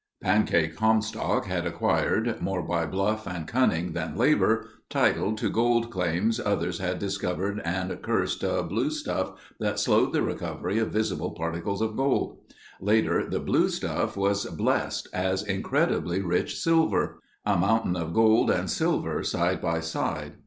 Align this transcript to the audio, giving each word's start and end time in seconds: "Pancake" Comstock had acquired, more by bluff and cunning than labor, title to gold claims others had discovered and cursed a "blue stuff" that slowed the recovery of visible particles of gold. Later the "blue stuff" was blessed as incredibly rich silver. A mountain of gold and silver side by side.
"Pancake" 0.23 0.75
Comstock 0.75 1.45
had 1.45 1.67
acquired, 1.67 2.41
more 2.41 2.63
by 2.63 2.87
bluff 2.87 3.27
and 3.27 3.47
cunning 3.47 3.93
than 3.93 4.17
labor, 4.17 4.67
title 4.89 5.35
to 5.35 5.47
gold 5.47 5.91
claims 5.91 6.39
others 6.39 6.79
had 6.79 6.97
discovered 6.97 7.61
and 7.63 8.01
cursed 8.01 8.41
a 8.41 8.63
"blue 8.63 8.89
stuff" 8.89 9.33
that 9.59 9.77
slowed 9.79 10.11
the 10.11 10.23
recovery 10.23 10.79
of 10.79 10.87
visible 10.91 11.29
particles 11.35 11.83
of 11.83 11.95
gold. 11.95 12.39
Later 12.79 13.29
the 13.29 13.39
"blue 13.39 13.69
stuff" 13.69 14.17
was 14.17 14.45
blessed 14.47 15.07
as 15.13 15.43
incredibly 15.43 16.19
rich 16.19 16.57
silver. 16.59 17.19
A 17.45 17.55
mountain 17.55 17.95
of 17.95 18.11
gold 18.11 18.49
and 18.49 18.71
silver 18.71 19.21
side 19.21 19.61
by 19.61 19.81
side. 19.81 20.33